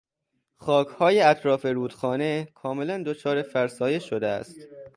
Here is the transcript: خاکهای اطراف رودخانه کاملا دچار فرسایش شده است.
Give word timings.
خاکهای 0.57 1.21
اطراف 1.21 1.65
رودخانه 1.65 2.47
کاملا 2.55 3.03
دچار 3.07 3.41
فرسایش 3.43 4.03
شده 4.09 4.27
است. 4.27 4.55